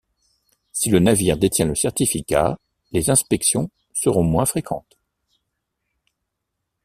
Si 0.71 0.89
le 0.89 0.97
navire 0.97 1.37
détient 1.37 1.67
le 1.67 1.75
certificat, 1.75 2.57
les 2.91 3.11
inspections 3.11 3.69
seront 3.93 4.23
moins 4.23 4.47
fréquentes. 4.47 4.97